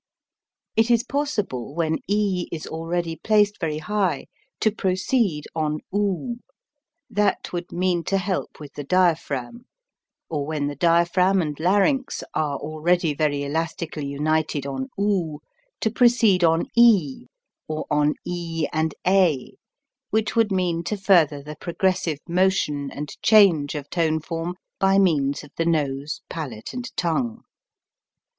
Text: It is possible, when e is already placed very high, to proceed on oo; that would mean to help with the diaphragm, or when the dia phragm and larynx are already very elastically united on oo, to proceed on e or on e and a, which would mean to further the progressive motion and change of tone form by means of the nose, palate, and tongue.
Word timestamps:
It 0.75 0.89
is 0.89 1.03
possible, 1.03 1.75
when 1.75 1.99
e 2.07 2.47
is 2.51 2.65
already 2.65 3.17
placed 3.17 3.59
very 3.59 3.77
high, 3.77 4.25
to 4.59 4.71
proceed 4.71 5.43
on 5.53 5.81
oo; 5.95 6.37
that 7.07 7.53
would 7.53 7.71
mean 7.71 8.03
to 8.05 8.17
help 8.17 8.59
with 8.59 8.73
the 8.73 8.83
diaphragm, 8.83 9.67
or 10.27 10.47
when 10.47 10.65
the 10.65 10.75
dia 10.75 11.05
phragm 11.05 11.39
and 11.39 11.59
larynx 11.59 12.23
are 12.33 12.57
already 12.57 13.13
very 13.13 13.43
elastically 13.43 14.07
united 14.07 14.65
on 14.65 14.87
oo, 14.99 15.39
to 15.81 15.91
proceed 15.91 16.43
on 16.43 16.65
e 16.75 17.27
or 17.67 17.85
on 17.91 18.15
e 18.25 18.65
and 18.73 18.95
a, 19.05 19.53
which 20.09 20.35
would 20.35 20.51
mean 20.51 20.83
to 20.85 20.97
further 20.97 21.43
the 21.43 21.57
progressive 21.57 22.17
motion 22.27 22.89
and 22.89 23.21
change 23.21 23.75
of 23.75 23.87
tone 23.91 24.19
form 24.19 24.55
by 24.79 24.97
means 24.97 25.43
of 25.43 25.51
the 25.57 25.63
nose, 25.65 26.21
palate, 26.27 26.73
and 26.73 26.89
tongue. 26.97 27.43